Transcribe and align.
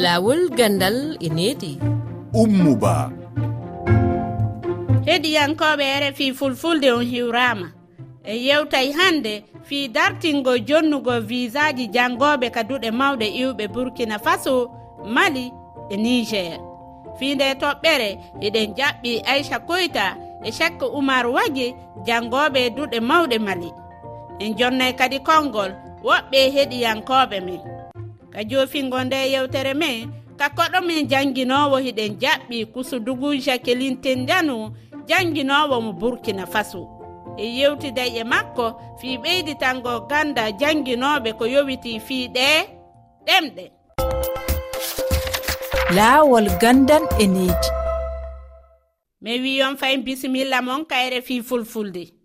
laawol 0.00 0.48
gandal 0.56 0.96
e 1.20 1.28
needi. 1.28 1.72
Ummuba 2.32 3.10
heɗiyankoɓe 5.06 5.86
rfi 6.02 6.26
fulfulde 6.38 6.88
on 6.92 7.04
hiwrama. 7.04 7.68
E 8.24 8.34
yewtay 8.46 8.92
hande 8.92 9.44
fii 9.68 9.88
dartingo 9.88 10.58
jonnugo 10.68 11.20
visaji 11.20 11.84
jangoɓe 11.94 12.46
ka 12.54 12.62
duɗe 12.68 12.90
mawɗe 12.90 13.26
iwɓe 13.42 13.64
burkina 13.74 14.18
faso 14.18 14.70
mali 15.14 15.52
e 15.90 15.96
niger. 15.96 16.60
Fii 17.18 17.34
nde 17.34 17.46
toɓɓere 17.60 18.08
eɗen 18.46 18.68
jaɓɓi 18.78 19.10
aicha 19.32 19.58
koyta 19.68 20.16
e 20.44 20.50
chekka 20.56 20.86
oumar 20.86 21.26
wagi 21.36 21.74
jangoɓe 22.06 22.60
duɗe 22.76 22.98
mawɗe 23.00 23.38
mali. 23.46 23.70
En 24.42 24.50
jonnay 24.58 24.92
kadi 24.98 25.18
konngol 25.28 25.70
woɓɓe 26.04 26.38
heɗiyankoɓe 26.54 27.38
men. 27.46 27.79
ka 28.32 28.44
joofingo 28.44 29.04
nde 29.04 29.16
yewtere 29.32 29.74
men 29.74 30.12
ka 30.38 30.48
koɗo 30.56 30.80
men 30.86 31.08
jannginowo 31.10 31.76
hiɗen 31.84 32.12
jaɓɓi 32.22 32.58
kusudugu 32.72 33.28
jacqueline 33.44 33.96
tendanu 34.04 34.56
jannginowo 35.08 35.80
mo 35.80 35.92
burkina 35.92 36.46
faso. 36.46 36.82
E 37.38 37.46
yewtiday 37.58 38.10
e 38.20 38.24
makko 38.24 38.66
fii 39.00 39.16
ɓeyditango 39.22 39.92
ganda 40.10 40.50
jannginoɓe 40.60 41.30
ko 41.38 41.44
yowiti 41.54 42.00
fii 42.06 42.28
ɗe 42.36 42.46
ɗemɗe. 43.26 43.64
Laawol 45.96 46.46
gandan 46.60 47.02
e 47.18 47.26
needi 47.26 47.68
mi 49.22 49.40
wiyon 49.40 49.76
fay 49.76 49.96
bisimilla 49.98 50.62
mon 50.62 50.84
kayre 50.84 51.20
fii 51.22 51.42
fulfulde. 51.42 52.19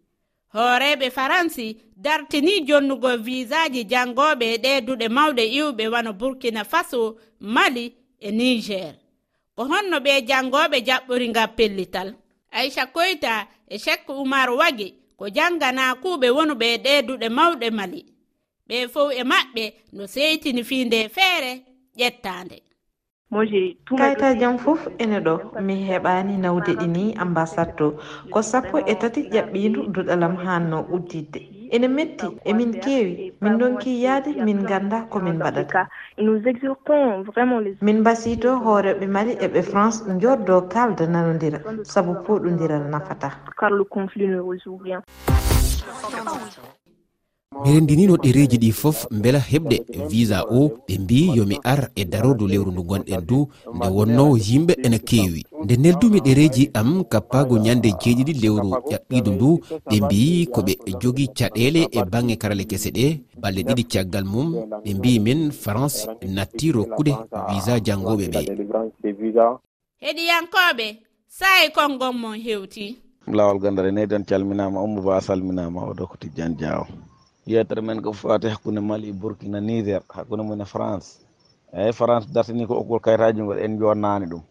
hooreɓe 0.53 1.07
faransi 1.11 1.67
dartini 2.05 2.53
jonnugo 2.67 3.11
visaji 3.17 3.81
jangoɓe 3.91 4.45
e 4.53 4.57
ɗeduɗe 4.63 5.07
mawɗe 5.17 5.43
iwɓe 5.59 5.83
wano 5.93 6.11
burkina 6.19 6.61
faso 6.71 7.17
mali 7.39 7.85
e 8.19 8.29
niger. 8.31 8.93
Ko 9.55 9.61
honno 9.71 9.97
ɓe 10.05 10.13
jangoɓe 10.29 10.77
jaɓɓori 10.87 11.27
ngam 11.29 11.49
pellital. 11.57 12.09
Aicha 12.57 12.85
koyta 12.95 13.47
e 13.67 13.75
chek 13.83 14.01
umar 14.09 14.49
wagi 14.59 14.87
ko 15.17 15.25
janganakuɓe 15.35 16.27
wonuɓe 16.37 16.65
e 16.73 16.77
ɗe 16.85 16.93
duɗe 17.07 17.27
mawɗe 17.37 17.67
mali. 17.77 18.01
Ɓe 18.67 18.77
fow 18.93 19.09
e 19.11 19.23
maɓɓe 19.31 19.63
no 19.95 20.03
seytini 20.13 20.63
fiinde 20.69 20.99
feere 21.15 21.51
ƴettande 21.99 22.57
kayta 23.97 24.35
jam 24.39 24.57
fof 24.57 24.87
ene 24.99 25.19
ɗo. 25.25 25.35
Mi 25.61 25.75
heɓani 25.87 26.37
nawde 26.37 26.71
ɗini 26.79 27.15
ambassade 27.17 27.73
to. 27.77 27.87
Ko 28.31 28.41
sappo 28.41 28.77
e 28.85 28.93
tati 29.01 29.21
ƴaɓɓindu 29.33 29.81
duɗalam 29.93 30.35
hanno 30.45 30.85
uddidde. 30.95 31.39
Ene 31.71 31.87
metti 31.87 32.27
emin 32.45 32.71
keewi 32.83 33.33
min 33.41 33.57
donki 33.59 33.91
yaade 34.03 34.31
min 34.45 34.63
ganda 34.69 35.07
komin 35.11 35.35
mbaɗata. 35.39 35.87
Min 37.81 37.97
mbasito 37.99 38.49
hooreɓe 38.63 39.05
mali 39.07 39.33
eɓe 39.45 39.61
france 39.63 39.99
joddo 40.21 40.61
kalda 40.73 41.05
nanodira. 41.07 41.59
Saabu 41.83 42.13
poɗodiral 42.25 42.83
nafata. 42.91 43.29
mi 47.63 47.71
rendinino 47.73 48.15
ɗereji 48.23 48.57
ɗi 48.63 48.71
fof 48.81 48.97
beela 49.21 49.39
heɓde 49.39 49.77
visa 50.09 50.37
o 50.57 50.59
ɓe 50.87 50.93
mbi 51.03 51.17
yomi 51.37 51.55
ar 51.63 51.81
e 51.95 52.03
darodu 52.11 52.45
lewru 52.51 52.71
ndu 52.71 52.83
gonɗen 52.89 53.21
du 53.29 53.37
nde 53.75 53.87
wonno 53.95 54.25
yimɓe 54.47 54.73
ene 54.85 54.99
keewi 55.09 55.41
nde 55.63 55.73
neldumi 55.83 56.19
ɗereji 56.25 56.63
am 56.79 56.89
kappago 57.11 57.55
ñande 57.65 57.89
jeeɗiɗi 58.01 58.33
lewru 58.43 58.69
ƴaɓɓidu 58.91 59.31
ndu 59.35 59.49
ɓe 59.89 59.97
mbi 60.05 60.21
koɓe 60.53 60.73
jogi 61.01 61.25
caɗele 61.37 61.81
e 61.97 61.99
bangge 62.11 62.35
karale 62.41 62.63
kese 62.71 62.89
ɗe 62.97 63.05
balɗe 63.41 63.61
ɗiɗi 63.67 63.83
caggal 63.91 64.25
mum 64.33 64.47
ɓe 64.83 64.91
mbi 64.97 65.19
min 65.25 65.51
france 65.51 65.97
natti 66.35 66.71
rokkude 66.75 67.13
visa 67.49 67.73
jangoɓe 67.85 68.25
ɓe. 68.33 68.41
Heɗiyankoɓe 70.03 70.87
sayi 71.37 71.65
konngol 71.75 72.13
mon 72.21 72.35
hewti. 72.45 72.85
Lawol 73.37 73.59
gandare 73.63 73.91
neyyi 73.91 74.07
ɗon 74.11 74.23
calminama 74.29 74.77
ummo 74.85 75.01
ba 75.01 75.21
salminama 75.21 75.79
oɗo 75.89 76.03
ko 76.09 76.15
tijjan 76.21 76.53
diawo 76.59 76.85
yetere 77.45 77.81
men 77.81 78.01
ko 78.01 78.11
fate 78.13 78.49
hakkunde 78.49 78.81
mali 78.81 79.13
burkina 79.13 79.61
niger 79.61 80.01
hakkunde 80.09 80.43
mum 80.43 80.61
e 80.61 80.65
france. 80.65 81.21
Eyyi 81.73 81.93
france 81.93 82.27
dartini 82.33 82.65
ko 82.67 82.73
oggol 82.81 82.99
kayitaji 82.99 83.41
ngol 83.41 83.59
en 83.59 83.77
jonnani 83.79 84.25
ɗum. 84.25 84.41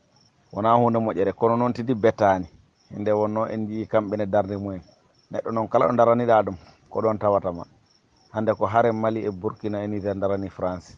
Wona 0.53 0.75
hunde 0.77 0.99
moƴƴere. 0.99 1.32
Kono 1.32 1.56
noon 1.56 1.72
tidi 1.72 1.94
bettani. 1.94 2.47
Nde 2.91 3.12
wonno 3.12 3.47
en 3.49 3.66
jii 3.66 3.87
kamɓene 3.87 4.27
darde 4.27 4.56
mumen. 4.56 4.82
Neɗɗo 5.32 5.50
noon 5.53 5.69
kala 5.69 5.87
ɗo 5.88 5.97
daraniɗa 5.97 6.43
ɗum 6.44 6.56
ko 6.91 7.00
ɗon 7.00 7.19
tawatama. 7.19 7.65
Hande 8.32 8.53
ko 8.55 8.66
haare 8.66 8.93
mali 8.93 9.21
e 9.26 9.31
burkina 9.31 9.82
e 9.84 9.87
niger 9.88 10.15
darani 10.15 10.49
france. 10.50 10.97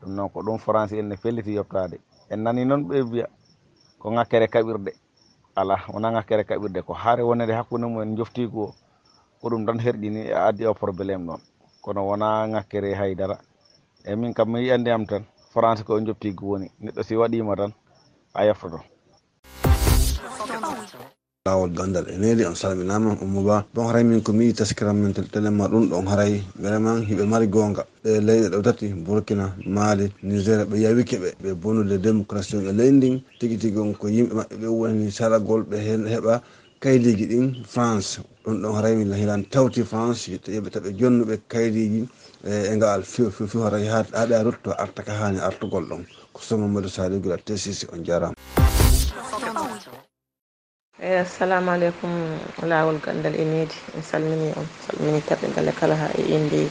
Ɗum 0.00 0.14
noon 0.14 0.28
ko 0.30 0.40
ɗum 0.42 0.58
france 0.58 0.92
en 0.92 1.08
ne 1.08 1.16
felliti 1.16 1.52
yettade 1.54 1.98
en 2.30 2.36
nani 2.42 2.64
noon 2.64 2.84
ɓe 2.88 3.02
mbiya 3.02 3.26
ko 3.98 4.10
ŋakkere 4.10 4.46
kaɓirɗe. 4.48 4.92
Ala 5.56 5.76
wona 5.92 6.10
ŋakkere 6.10 6.44
kaɓirɗe. 6.44 6.82
Ko 6.82 6.92
haare 6.94 7.22
wonede 7.22 7.52
hakkude 7.52 7.82
mumen 7.86 8.16
joftigu 8.16 8.62
o 8.62 8.74
ko 9.40 9.48
ɗum 9.50 9.66
tan 9.66 9.78
herɗini 9.78 10.20
e 10.30 10.34
addi 10.48 10.66
o 10.66 10.74
probléme 10.74 11.26
ɗon 11.26 11.40
kono 11.82 12.00
wona 12.08 12.46
ŋakkere 12.52 12.88
e 12.92 12.94
haydara. 13.00 13.36
E 14.04 14.14
min 14.16 14.34
kam 14.34 14.48
mi 14.52 14.60
yiyande 14.60 14.90
am 14.92 15.04
tan 15.06 15.24
france 15.52 15.82
ko 15.84 16.00
joppigo 16.06 16.46
woni 16.50 16.68
neɗɗo 16.82 17.02
si 17.02 17.14
waɗima 17.16 17.56
tan 17.56 17.72
a 18.34 18.44
yeftoto 18.46 18.78
lawol 21.46 21.70
gandal 21.70 22.06
e 22.10 22.18
nedi 22.18 22.42
on 22.44 22.54
salminama 22.58 23.14
ummo 23.22 23.42
ba 23.46 23.64
bon 23.74 23.86
haray 23.86 24.02
min 24.04 24.20
komi 24.20 24.46
yi 24.46 24.52
taskiram 24.52 24.96
men 24.98 25.14
telema 25.14 25.68
ɗum 25.68 25.88
ɗon 25.90 26.06
haray. 26.10 26.42
Vraiment 26.58 27.06
hiɓe 27.06 27.24
mari 27.24 27.46
gonga 27.46 27.86
ɗe 28.02 28.20
leyɗe 28.20 28.48
ɗo 28.50 28.62
tati 28.62 28.86
burkina 29.06 29.54
mali 29.66 30.10
nigéria 30.22 30.64
ɓe 30.66 30.76
yawike 30.84 31.16
ɓe 31.22 31.28
ɓe 31.42 31.54
bonude 31.54 31.98
démocratie 32.02 32.58
e 32.58 32.72
leydi 32.72 32.96
ndin. 32.96 33.22
Tigui 33.38 33.58
tigui 33.58 33.80
on 33.80 33.94
ko 33.94 34.08
yimɓe 34.08 34.34
maɓɓe 34.34 34.54
ɓe 34.60 34.66
woni 34.66 35.10
saragol 35.10 35.62
ɓe 35.70 35.76
hen 35.86 36.02
heeɓa 36.06 36.42
kaydiji 36.80 37.26
ɗin 37.26 37.64
france 37.64 38.20
ɗum 38.44 38.60
ɗon 38.62 38.72
horay 38.76 38.94
min 38.96 39.12
hilan 39.12 39.42
tawti 39.50 39.82
france 39.84 40.28
yoɓe 40.30 40.70
taɓe 40.70 40.88
jonnuɓe 40.98 41.34
kaydiji 41.48 42.08
e, 42.44 42.50
e 42.72 42.76
ngal 42.76 43.02
fifi 43.02 43.56
horay 43.58 43.86
haɗa 43.86 44.42
rutto 44.44 44.70
arta 44.78 45.02
ka 45.02 45.12
hani 45.12 45.38
artugol 45.40 45.84
ɗon. 45.88 46.02
Ko 46.32 46.40
somamadou 46.42 46.88
sali 46.90 47.18
gula 47.18 47.36
tesisi 47.38 47.86
on 47.92 48.04
jarama. 48.04 48.34
Eyi 51.00 51.18
assalamu 51.24 51.70
aleykum 51.70 52.12
lawol 52.62 52.98
gandal 53.04 53.34
e 53.34 53.42
enedi 53.42 53.74
en 53.96 54.02
salmini 54.02 54.52
on 54.56 54.66
salmini 54.86 55.20
taɓe 55.28 55.46
e 55.68 55.72
kala 55.72 55.94
ha 55.96 56.08
e 56.18 56.22
inde 56.36 56.68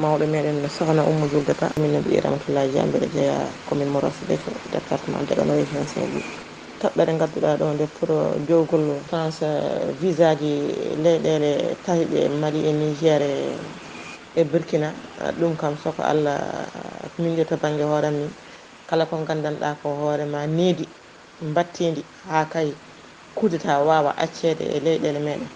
mawɗo 0.00 0.26
meɗen 0.26 0.68
sohna 0.68 1.02
ummo 1.04 1.26
juldata 1.28 1.70
min 1.80 1.92
no 1.92 2.00
mbiɗi 2.00 2.20
dia 2.20 2.68
jambeɗe 2.74 3.08
jeeya 3.14 3.48
commune 3.68 3.90
mo 3.90 4.00
rosɓe 4.00 4.36
to 4.44 4.50
département 4.72 5.22
dagano 5.28 5.54
région 5.54 5.86
saint 5.86 6.08
louis 6.12 6.43
toɓɓere 6.84 7.12
gadduɗa 7.20 7.50
ɗo 7.60 7.66
nde 7.74 7.86
pour 7.96 8.10
jowgol 8.48 8.84
france 9.08 9.46
visa 10.00 10.28
ji 10.40 10.50
leyɗele 11.04 11.50
tahiɗe 11.84 12.20
mali 12.40 12.60
e 12.68 12.72
niger 12.80 13.22
e, 13.22 13.56
e 14.36 14.44
burkina. 14.44 14.88
Ɗum 15.38 15.56
kam 15.56 15.76
soko 15.78 16.02
allah 16.02 16.38
min 17.18 17.36
de 17.36 17.44
to 17.44 17.56
banggue 17.56 17.84
hoore 17.84 18.10
min 18.10 18.28
kala 18.88 19.06
ko 19.06 19.16
gandanɗa 19.24 19.80
ko 19.82 19.88
hoorema 20.00 20.46
needi 20.46 20.84
battidi 21.56 22.04
ha 22.28 22.44
kay 22.52 22.68
kudeta 23.34 23.80
wawa 23.88 24.10
accede 24.18 24.60
e 24.76 24.80
leyɗele 24.80 25.20
meɗen 25.26 25.48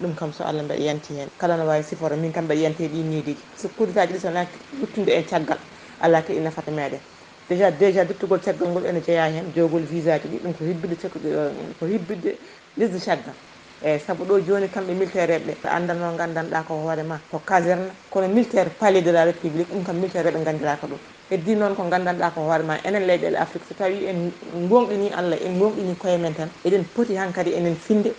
ɗum 0.00 0.14
kam 0.16 0.32
so 0.32 0.42
allah 0.44 0.62
mbeɗa 0.64 0.82
yanti 0.82 1.14
hen. 1.14 1.28
Kala 1.38 1.56
no 1.56 1.66
wawi 1.66 1.82
siforo 1.84 2.16
min 2.16 2.32
kam 2.32 2.44
mbeɗa 2.46 2.60
yanti 2.62 2.88
ɗi 2.88 3.02
niidiji 3.04 3.44
so 3.54 3.68
kudetaji 3.68 4.12
ɗi 4.14 4.20
sona 4.20 4.46
luttude 4.80 5.12
e 5.12 5.22
caggal 5.22 5.58
ala 6.00 6.22
kadi 6.22 6.40
nafata 6.40 6.70
meɗen 6.72 7.00
déjà 7.48 7.70
déjà 7.70 8.04
dittugol 8.04 8.40
caggal 8.40 8.68
ngol 8.68 8.86
ene 8.86 9.00
jeeya 9.00 9.26
hen 9.30 9.52
jogol 9.54 9.82
visa 9.82 10.18
ji 10.18 10.28
ɗi 10.28 10.38
ɗum 10.42 10.52
ko 10.54 10.64
hibbide 10.64 10.96
ko 11.78 11.86
hibbide 11.86 12.38
lisde 12.76 12.98
caggal. 12.98 13.34
Eyyi 13.82 14.00
saabu 14.00 14.24
ɗo 14.24 14.40
joni 14.46 14.68
kamɓe 14.68 14.92
militaire 14.94 15.34
eɓe 15.38 15.52
ɓe 15.62 15.68
andanno 15.68 16.16
gandanɗa 16.16 16.64
ko 16.66 16.74
hoorema 16.74 17.20
ko 17.30 17.38
caserne. 17.46 17.92
Kono 18.10 18.28
militaire 18.28 18.70
palais 18.78 19.02
de 19.02 19.10
la 19.12 19.24
république 19.24 19.68
ɗum 19.68 19.84
kam 19.84 19.96
militaire 19.96 20.28
eɓe 20.30 20.44
gandiraka 20.44 20.86
ɗum. 20.86 20.98
Heddi 21.30 21.54
noon 21.56 21.74
ko 21.74 21.82
gandanɗa 21.84 22.30
ko 22.34 22.40
hoorema 22.40 22.78
enen 22.84 23.06
leyɗele 23.06 23.36
afrique. 23.36 23.66
So 23.68 23.74
tawi 23.74 24.06
en 24.06 24.32
gonɗini 24.68 25.12
allah 25.14 25.36
en 25.40 25.58
gonɗini 25.58 25.96
koye 25.96 26.18
men 26.18 26.34
tan 26.34 26.48
eɗen 26.64 26.84
pooti 26.94 27.14
hankkadi 27.16 27.52
enen 27.54 27.76
finde 27.76 28.12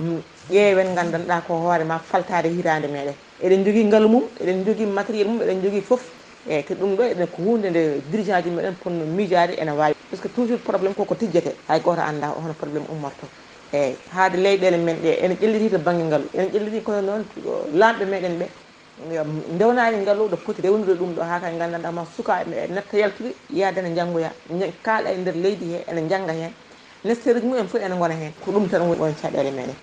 mm, 0.00 0.18
ƴeewen 0.50 0.94
gandanɗa 0.94 1.42
ko 1.46 1.54
hoorema 1.54 1.98
faltade 2.00 2.48
hitande 2.48 2.88
meɗen 2.88 3.14
eɗen 3.42 3.64
jogui 3.64 3.84
ngaalu 3.84 4.08
mum 4.08 4.24
eɗen 4.40 4.64
jogui 4.64 4.86
matériel 4.86 5.28
mum 5.28 5.40
eɗen 5.42 5.62
jogui 5.62 5.80
foof 5.82 6.21
eyyi 6.48 6.64
te 6.64 6.74
ɗum 6.74 6.96
ɗo 6.96 7.02
eɗen 7.02 7.26
ko 7.28 7.42
hunde 7.42 7.70
nde 7.70 8.02
dirigent 8.10 8.42
ji 8.44 8.50
meɗen 8.50 8.74
ponno 8.82 9.04
miijade 9.04 9.54
ene 9.60 9.70
wawi 9.70 9.94
par 9.94 10.18
ce 10.18 10.22
que 10.22 10.28
toujours 10.28 10.60
probléme 10.60 10.94
koko 10.94 11.14
tijjete 11.14 11.54
hay 11.68 11.80
goto 11.80 12.00
anda 12.00 12.28
hono 12.36 12.52
probléme 12.54 12.86
ummorto. 12.90 13.26
Eyyi 13.72 13.96
haade 14.14 14.36
leyɗele 14.36 14.76
men 14.78 14.96
ɗe 15.02 15.18
ene 15.22 15.34
ƴelliti 15.40 15.70
to 15.70 15.78
banggue 15.78 16.04
ngaalu 16.04 16.24
ene 16.34 16.48
ƴelliti 16.52 16.82
kono 16.82 17.00
noon 17.00 17.24
lamɓe 17.74 18.04
meɗen 18.06 18.38
ɓe 18.40 18.46
ndewnani 19.54 19.96
ngaalu 20.02 20.28
ɗo 20.30 20.36
poti 20.44 20.62
rewnude 20.62 20.94
ɗum 20.98 21.14
ɗo 21.14 21.22
ha 21.22 21.40
kay 21.40 21.56
gandanɗama 21.58 22.06
sukaɓe 22.16 22.68
netta 22.74 22.96
yaltude 22.98 23.34
yaadene 23.50 23.94
janggoya 23.96 24.30
kaaɗa 24.82 25.10
e 25.12 25.16
nder 25.18 25.34
leydi 25.36 25.64
he 25.72 25.84
ene 25.90 26.08
jangga 26.08 26.32
hen 26.32 26.52
nestereji 27.04 27.46
mumen 27.46 27.68
foof 27.68 27.82
ene 27.82 27.94
gona 27.96 28.14
hen 28.14 28.32
ko 28.44 28.50
ɗum 28.52 28.68
tan 28.68 28.82
woni 28.82 29.00
won 29.00 29.14
caɗele 29.14 29.50
meɗen 29.50 29.76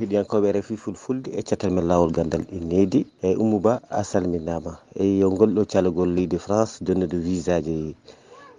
hiɗiyankoɓe 0.00 0.48
refi 0.56 0.74
fulfulde 0.82 1.28
e 1.38 1.42
cettel 1.48 1.70
men 1.74 1.84
lawol 1.90 2.10
gandal 2.16 2.40
ɗi 2.50 2.58
needi 2.70 3.00
eyyi 3.24 3.36
ummou 3.42 3.60
ba 3.66 3.72
a 3.90 4.00
salminama. 4.10 4.72
Eyyi 5.00 5.14
yo 5.20 5.28
golɗo 5.38 5.62
calogol 5.72 6.08
leydi 6.16 6.38
france 6.44 6.72
donnude 6.86 7.16
visa 7.26 7.54
ji 7.66 7.76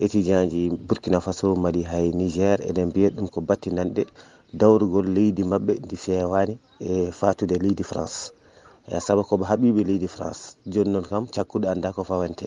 étudient 0.04 0.46
ji 0.52 0.62
burkina 0.88 1.20
faso 1.26 1.48
mali 1.64 1.82
hay 1.92 2.08
niger. 2.20 2.58
Eɗen 2.70 2.88
mbiya 2.90 3.10
ɗum 3.16 3.28
ko 3.34 3.40
battinanɗe 3.42 4.02
dawrugol 4.60 5.08
leydi 5.16 5.44
mabɓe 5.52 5.74
ndi 5.86 5.96
fewani 6.04 6.56
e 6.80 7.12
fatude 7.20 7.56
leydi 7.64 7.84
france. 7.92 8.18
E 8.88 9.00
saabu 9.06 9.24
koɓe 9.30 9.44
haaɓiɓe 9.50 9.82
leydi 9.90 10.08
france. 10.16 10.44
Joni 10.74 10.90
noon 10.94 11.04
kam 11.10 11.24
cakkuɗo 11.34 11.68
anda 11.74 11.90
ko 11.96 12.02
fawante 12.10 12.46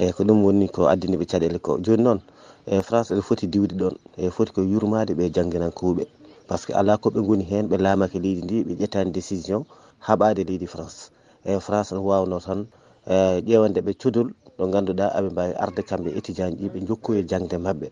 eyyi 0.00 0.12
ko 0.16 0.22
ɗum 0.24 0.38
woni 0.44 0.66
ko 0.74 0.82
addaniɓe 0.92 1.24
caɗele 1.30 1.58
ko. 1.66 1.72
Joni 1.84 2.02
noon 2.02 2.20
e 2.66 2.80
france 2.86 3.08
ene 3.12 3.20
foti 3.28 3.46
diwde 3.52 3.74
ɗon. 3.80 3.94
E 4.16 4.30
foti 4.30 4.50
ko 4.54 4.60
yurmade 4.72 5.12
ɓe 5.18 5.24
jangguinankoɓe. 5.34 6.04
par 6.46 6.58
ce 6.58 6.66
que 6.66 6.72
ala 6.72 6.94
koɓe 7.02 7.20
goni 7.26 7.44
hen 7.50 7.64
ɓe 7.70 7.76
laamake 7.84 8.18
leydi 8.24 8.42
ndi 8.44 8.56
ɓe 8.66 8.72
ƴettani 8.80 9.10
décision 9.16 9.62
haɓade 10.06 10.42
leydi 10.48 10.66
france. 10.66 11.10
Eyi 11.48 11.60
france 11.66 11.90
ne 11.94 11.98
wawno 12.08 12.36
tan 12.46 12.60
e 13.06 13.40
ƴewande 13.46 13.80
ɓe 13.86 13.92
codol 14.02 14.28
ɗo 14.58 14.64
ganduɗa 14.72 15.06
aɓe 15.16 15.28
mbawi 15.32 15.52
arde 15.64 15.82
kamɓe 15.88 16.10
étudiant 16.18 16.52
ji 16.58 16.66
ɓe 16.72 16.78
jokkoye 16.88 17.20
jangde 17.30 17.56
mabɓe 17.66 17.86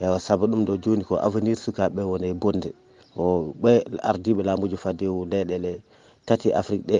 eyi 0.00 0.20
saabu 0.26 0.44
ɗum 0.50 0.64
ɗo 0.66 0.74
joni 0.82 1.04
ko 1.08 1.14
avenir 1.26 1.56
sukaɓe 1.64 2.00
woni 2.10 2.26
e 2.28 2.34
bonde. 2.42 2.70
O 3.16 3.52
ɓe 3.62 3.72
ardiɓe 4.10 4.42
laamuji 4.46 4.76
fadde 4.76 5.06
o 5.08 5.24
leyɗele 5.30 5.70
tati 6.26 6.48
afrique 6.52 6.86
ɗe 6.88 6.98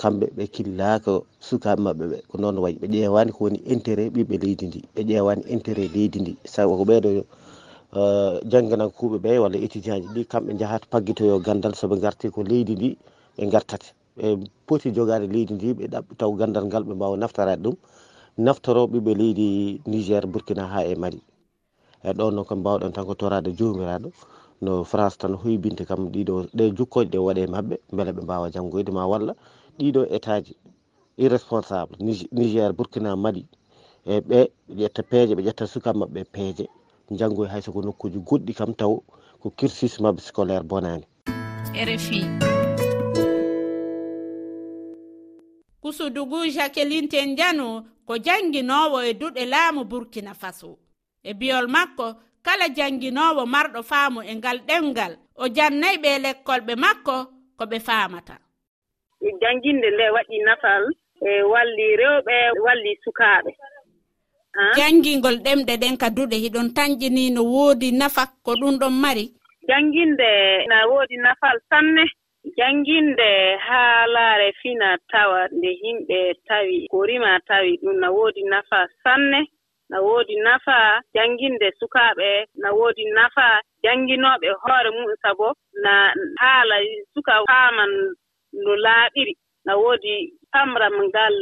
kamɓe 0.00 0.26
ɓe 0.36 0.44
killaka 0.54 1.12
sukaɓe 1.48 1.80
mabɓe 1.86 2.04
ɓe. 2.10 2.18
Ko 2.28 2.34
noon 2.38 2.58
wayi 2.58 2.76
ɓe 2.80 2.86
ƴewani 2.90 3.30
ko 3.32 3.44
woni 3.44 3.58
intérêt 3.72 4.10
ɓiɓɓe 4.14 4.34
leydi 4.42 4.64
ndi 4.66 4.80
ɓe 4.94 5.00
ƴewani 5.08 5.42
intérêt 5.54 5.88
leydi 5.94 6.18
ndi. 6.20 6.32
Saabu 6.52 6.76
ko 6.78 6.84
ɓeɗo 6.84 7.10
Eh, 8.00 8.32
jangganankuɓe 8.50 9.16
ɓe 9.24 9.30
walla 9.42 9.56
étudient 9.64 10.00
ji 10.02 10.08
ɗi 10.14 10.22
kamɓe 10.30 10.52
jahata 10.60 10.86
paggitoyo 10.92 11.36
gandal 11.46 11.74
soɓe 11.80 11.96
garti 12.04 12.26
ko 12.34 12.40
leydi 12.50 12.72
ndi 12.76 12.88
ɓe 13.36 13.44
gartate 13.52 13.88
ɓe 14.16 14.26
poti 14.66 14.88
jogade 14.96 15.26
leydi 15.34 15.52
ndi 15.54 15.68
ɓe 15.78 15.84
ɗaɓɓi 15.92 16.12
taw 16.20 16.30
gandal 16.38 16.64
ngal 16.68 16.82
ɓe 16.88 16.92
mbawa 16.98 17.16
naftarade 17.22 17.62
ɗum. 17.64 17.76
Naftoroɓe 18.44 18.96
ɓe 19.06 19.12
leydi 19.20 19.46
niger 19.90 20.24
burkina 20.32 20.64
ha 20.72 20.80
e 20.84 20.94
mali. 21.02 21.20
E 22.02 22.10
ɗon 22.18 22.32
noon 22.34 22.44
kam 22.48 22.58
mbawɗon 22.60 22.92
tan 22.94 23.06
ko 23.08 23.14
torade 23.20 23.50
jomiraɗo 23.58 24.08
no 24.64 24.72
france 24.90 25.16
tan 25.20 25.34
hoybinte 25.42 25.82
kam 25.88 26.02
ɗiɗo 26.14 26.34
ɗe 26.56 26.64
jukkoje 26.76 27.08
ɗe 27.12 27.18
waɗe 27.26 27.42
mabɓe 27.54 27.74
beele 27.96 28.12
ɓe 28.16 28.22
mbawa 28.26 28.46
janggoyde 28.54 28.90
ma 28.96 29.04
walla 29.10 29.32
ɗiɗo 29.78 30.00
état 30.16 30.40
ji 30.46 30.52
irresponsable. 31.24 31.96
Niger 32.36 32.72
burkina 32.78 33.10
mali. 33.24 33.42
E 34.04 34.14
ɓe 34.28 34.38
ɓe 34.68 34.74
ƴetta 34.82 35.02
peeje 35.10 35.32
ɓe 35.36 35.42
ƴetta 35.46 35.64
sukaɓe 35.72 35.98
mabɓe 36.02 36.22
peeje. 36.34 36.66
janggo 37.10 37.44
e 37.44 37.48
hay 37.48 37.62
soko 37.62 37.82
nokkuji 37.82 38.18
goɗɗi 38.18 38.54
kam 38.54 38.74
taw 38.74 39.02
ko 39.40 39.50
cursus 39.50 40.00
mabɓe 40.00 40.20
scolaire 40.20 40.64
bonani. 40.64 41.04
Rfi 41.74 42.20
kusudugu 45.80 46.48
jacqueline 46.48 47.08
ten 47.08 47.36
diano 47.36 47.84
ko 48.06 48.16
jannginowo 48.18 49.02
e 49.02 49.12
duɗe 49.12 49.44
laamu 49.46 49.84
burkina 49.84 50.34
faso. 50.34 50.78
E 51.22 51.34
biyol 51.34 51.68
makko 51.68 52.14
kala 52.42 52.68
jannginowo 52.68 53.46
marɗo 53.46 53.82
faamu 53.82 54.22
e 54.22 54.34
ngal 54.34 54.58
ɗemngal. 54.68 55.12
O 55.36 55.48
jannayi 55.48 55.98
ɓe 56.02 56.18
lekkolɓe 56.24 56.74
makko 56.76 57.16
ko 57.58 57.64
ɓe 57.64 57.78
faamata. 57.80 58.38
Jannginde 59.40 59.88
nde 59.90 60.10
waɗi 60.16 60.36
nafal 60.46 60.84
e 61.20 61.42
walli 61.42 61.96
rewɓe 62.00 62.36
walli 62.64 62.92
sukaaɓe. 63.04 63.50
janngingol 64.76 65.36
ɗemɗe 65.44 65.74
ɗen 65.82 65.96
ka 66.00 66.08
duɗe 66.16 66.36
hiɗon 66.44 66.68
tañƴini 66.76 67.30
no 67.34 67.42
woodi 67.42 67.88
nafa 67.92 68.22
ko 68.44 68.52
ɗum 68.60 68.74
ɗon 68.80 68.94
mari? 69.02 69.24
Jannginde 69.68 70.30
na 70.68 70.86
woodi 70.90 71.16
nafal 71.16 71.58
sanne. 71.70 72.04
Jannginde 72.58 73.56
haalaare 73.66 74.52
fina 74.60 74.88
tawa 75.10 75.48
nde 75.56 75.70
yimɓe 75.82 76.18
tawi 76.48 76.86
ko 76.90 76.98
rima 77.08 77.40
tawi 77.48 77.78
ɗum 77.82 77.96
na 78.00 78.08
woodi 78.10 78.42
nafa 78.52 78.86
sanne 79.02 79.40
na 79.90 80.00
woodi 80.00 80.36
nafa 80.46 81.00
jannginde 81.14 81.68
sukaaɓe 81.80 82.28
na 82.62 82.68
woodi 82.72 83.04
nafa 83.16 83.46
jannginooɓe 83.84 84.48
hoore 84.62 84.90
mum 84.96 85.10
sabo 85.22 85.48
na 85.82 86.12
haala 86.40 86.76
suka 87.14 87.34
faaman 87.48 87.92
no 88.52 88.72
laaɓiri. 88.84 89.34
na 89.64 89.76
woodi 89.76 90.32
pamram 90.52 90.94
ngal 91.08 91.34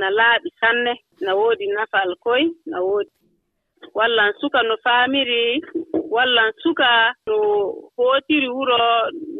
na 0.00 0.08
laaɓi 0.18 0.48
sanne 0.60 0.92
na 1.20 1.34
woodi 1.34 1.66
nafal 1.66 2.10
koye 2.24 2.46
na 2.66 2.80
woodi. 2.80 3.10
Wallan 3.94 4.32
suka 4.40 4.62
no 4.62 4.76
faamiri 4.84 5.60
wallan 6.14 6.52
suka 6.62 7.14
no 7.26 7.36
hootiri 7.96 8.48
wuro 8.48 8.78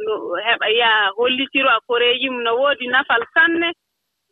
no 0.04 0.12
heɓa 0.46 0.68
yaha 0.80 1.10
hollitiro 1.16 1.68
a 1.70 1.80
koreeji 1.88 2.28
mum 2.30 2.42
no 2.42 2.52
woodi 2.60 2.86
nafal 2.86 3.22
sanne. 3.34 3.68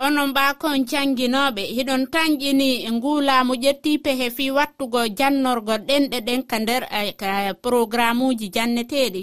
Onon 0.01 0.29
mbaakon 0.31 0.85
jannginooɓe 0.91 1.63
hiɗon 1.77 2.03
tañƴini 2.13 2.91
nguulaamu 2.93 3.55
ƴettii 3.55 3.99
pehe 4.05 4.31
fii 4.31 4.51
wattugo 4.51 5.01
jannorgo 5.19 5.75
ɗenɗe 5.89 6.19
ɗen 6.27 6.43
ka 6.51 6.59
nder 6.59 6.83
ka 7.21 7.55
programme 7.63 8.23
uji 8.25 8.49
janneteeɗi. 8.55 9.23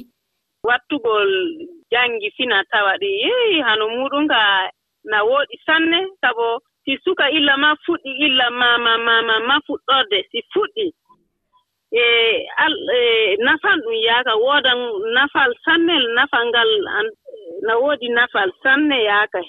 Wattugol 0.63 1.31
janngi 1.91 2.29
fina 2.37 2.63
tawa 2.71 2.93
ɗi 3.01 3.09
yeyi 3.23 3.61
hano 3.67 3.85
muɗum 3.95 4.27
ka 4.27 4.41
na 5.11 5.17
wooɗi 5.23 5.55
sanne 5.65 5.99
sabo 6.21 6.59
si 6.85 6.97
suka 7.03 7.25
illa 7.37 7.57
ma 7.57 7.75
fuɗɗi 7.85 8.11
illa 8.25 8.49
mama 8.49 8.97
mama 8.97 9.21
ma 9.27 9.35
ma 9.47 9.55
fuɗɗorde 9.67 10.17
si 10.31 10.39
fuɗɗi. 10.53 10.87
E 11.91 12.03
al 12.65 12.73
e 12.99 13.01
nafan 13.45 13.79
ɗum 13.83 13.95
yaaka 14.07 14.33
woodan 14.43 14.79
nafal 15.15 15.51
sannel 15.65 16.03
nafal 16.17 16.45
ngal 16.51 16.71
na 17.65 17.73
woodi 17.81 18.07
nafal 18.09 18.49
sanne 18.63 18.97
yaaka. 19.09 19.41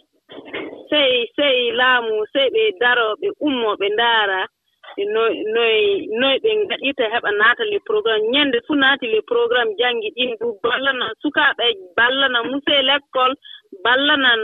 Sey 0.91 1.27
sey 1.37 1.73
laamu 1.79 2.15
sey 2.33 2.49
ɓe 2.55 2.63
daro 2.81 3.07
ɓe 3.21 3.29
ummo 3.47 3.71
ɓe 3.81 3.87
ndaara. 3.95 4.41
E 5.01 5.05
noy 5.15 5.33
noy 5.55 5.77
noy 6.21 6.37
ɓe 6.43 6.51
gaɗirta 6.71 7.03
e 7.07 7.11
heɓa 7.15 7.31
naata 7.39 7.65
les 7.71 7.83
programme. 7.89 8.25
Ñannde 8.35 8.59
fuu 8.67 8.75
naati 8.83 9.07
les 9.13 9.23
programme 9.33 9.73
janngi 9.81 10.09
ɗin 10.17 10.31
du 10.41 10.47
ballana 10.63 11.07
sukaaɓe 11.23 11.65
ballana 11.97 12.39
musee 12.51 12.83
l' 12.89 12.95
école 12.99 13.35
ballanan 13.85 14.41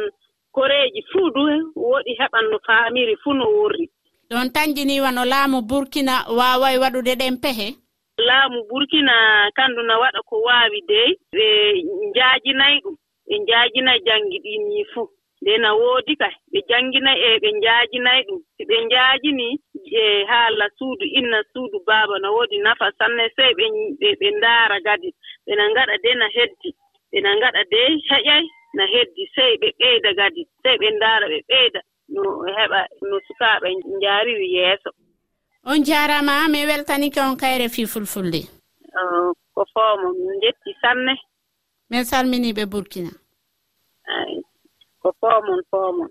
koreeji 0.55 1.01
fuu 1.11 1.27
du 1.35 1.43
woɗi 1.91 2.13
heɓan 2.21 2.45
no 2.51 2.59
faamiri 2.67 3.15
fuu 3.23 3.33
no 3.39 3.45
worri. 3.57 3.85
Ɗon 4.31 4.47
tanjiniwa 4.55 5.11
no 5.17 5.23
laamu 5.33 5.59
burkina 5.71 6.15
waaway 6.39 6.77
waɗude 6.83 7.13
ɗen 7.21 7.37
pehe? 7.43 7.69
Laamu 8.29 8.59
burkina 8.71 9.15
kanndu 9.57 9.83
na 9.83 9.95
waɗa 10.03 10.21
ko 10.29 10.35
waawi 10.47 10.79
dey 10.91 11.11
ɓe 11.37 11.47
njaajinayi 12.11 12.77
ɗum 12.85 12.95
ɓe 13.29 13.35
njaajinayi 13.43 14.01
janngi 14.07 14.39
ɗinni 14.45 14.85
fuu. 14.95 15.09
Nde 15.43 15.59
na 15.59 15.71
woodi 15.81 16.15
kay 16.17 16.35
ɓe 16.53 16.59
jannginayi 16.69 17.21
e 17.29 17.39
ɓe 17.43 17.49
njaajinayi 17.59 18.23
ɗum. 18.29 18.41
Si 18.57 18.63
ɓe 18.69 18.77
njaajini 18.87 19.47
e 19.87 20.25
haala 20.25 20.71
suudu 20.79 21.05
inna 21.05 21.45
suudu 21.53 21.79
baaba 21.87 22.19
no 22.19 22.35
woodi 22.35 22.59
nafa 22.59 22.93
sanne 22.99 23.29
sey 23.37 23.53
ɓe 23.59 23.67
ɓe 24.21 24.29
ndaara 24.39 24.81
gadi. 24.81 25.11
Ɓena 25.47 25.65
ngaɗa 25.71 25.95
de 26.03 26.11
na 26.15 26.27
heddi 26.37 26.71
ɓena 27.13 27.31
ngaɗa 27.39 27.63
de 27.71 27.79
heƴay 28.09 28.45
na 28.75 28.85
heddi 28.87 29.23
sey 29.35 29.53
ɓe 29.61 29.69
ɓeyda 29.79 30.11
gadi 30.21 30.43
sey 30.63 30.77
ɓe 30.81 30.89
ndaara 30.97 31.27
ɓe 31.33 31.39
ɓeyda 31.49 31.81
no 32.09 32.23
heɓa 32.59 32.81
no 33.09 33.17
sukaaɓe 33.27 33.69
njaariri 33.97 34.49
yeeso. 34.57 34.91
On 35.67 35.79
jaarama 35.85 36.49
mi 36.49 36.67
weltanike 36.67 37.21
on 37.21 37.37
kayre 37.37 37.69
fii 37.69 37.87
fulfulde. 37.87 38.41
Ko 39.55 39.65
foomo 39.73 40.09
min 40.13 40.37
njetti 40.39 40.71
sanne. 40.83 41.15
Min 41.91 42.05
salminii 42.05 42.53
ɓe 42.53 42.65
burkina. 42.73 43.11
Ko 45.03 45.09
foomon 45.21 45.61
foomon. 45.71 46.11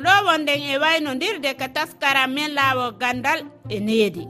oɗo 0.00 0.26
wonɗen 0.26 0.60
e 0.72 0.78
waynodirde 0.82 1.50
ka 1.60 1.68
taskaram 1.76 2.30
men 2.34 2.50
laawol 2.56 2.92
gandal 3.00 3.40
e 3.68 3.80
needi. 3.80 4.24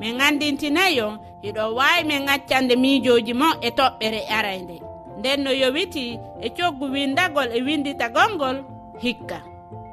Min 0.00 0.20
andintinayi 0.20 1.00
on 1.00 1.18
hiɗo 1.42 1.64
wawi 1.78 2.04
min 2.08 2.28
accande 2.34 2.74
miijoji 2.82 3.34
mo 3.40 3.48
e 3.60 3.68
toɓɓere 3.78 4.20
e 4.24 4.32
arayde. 4.38 4.76
Nden 5.18 5.38
no 5.44 5.50
yowiti 5.62 6.18
e 6.40 6.48
coggu 6.56 6.86
windagol 6.94 7.48
e 7.52 7.60
winditagolngol 7.66 8.56
hikka. 9.02 9.38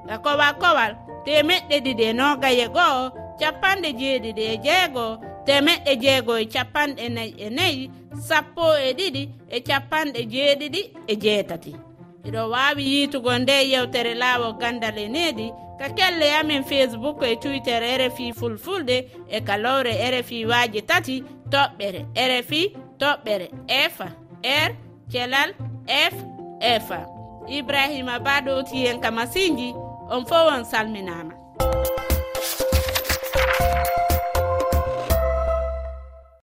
Ka 0.08 0.16
kowa 0.24 0.48
kowal 0.62 0.94
temeɗɗe 1.26 1.76
ɗiɗi 1.86 2.04
e 2.04 2.14
nogaye 2.20 2.66
goo 2.76 3.12
capanɗe 3.40 3.90
jeeɗiɗi 4.00 4.44
e 4.54 4.58
jeego 4.66 5.06
temeɗɗe 5.46 5.92
jeego 6.04 6.34
e 6.38 6.46
capanɗe 6.54 7.04
nayi 7.16 7.32
e 7.38 7.48
nayi 7.58 7.82
sappo 8.28 8.66
e 8.78 8.90
ɗiɗi 8.98 9.24
e 9.50 9.58
capanɗe 9.68 10.20
jeeɗiɗi 10.34 10.82
e 11.08 11.14
jeetati. 11.24 11.87
eɗo 12.28 12.50
wawi 12.50 12.84
yiitugo 12.92 13.38
nde 13.38 13.70
yewtere 13.72 14.14
laawo 14.22 14.54
gandal 14.54 14.98
e 14.98 15.08
needi 15.08 15.48
ka 15.80 15.90
kelle 15.90 16.28
amen 16.40 16.64
facebook 16.64 17.24
e 17.24 17.36
twitter 17.36 17.82
rfi 18.02 18.34
fulfulde 18.34 18.98
e 19.30 19.42
kalowre 19.42 19.94
rfi 20.12 20.46
waaji 20.46 20.82
tati 20.82 21.24
toɓɓere 21.52 22.02
rfi 22.30 22.62
toɓɓere 23.00 23.48
efa 23.68 24.08
r 24.44 24.72
kelal 25.12 25.50
f 25.88 26.14
efa 26.60 27.00
ibrahima 27.48 28.20
ba 28.20 28.42
ɗowti 28.46 28.76
hen 28.86 29.00
ka 29.02 29.12
masinji 29.12 29.74
on 30.10 30.26
fo 30.26 30.36
on 30.36 30.64
salminama 30.66 31.34